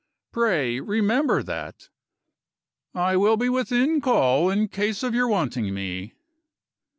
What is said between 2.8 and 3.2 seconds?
I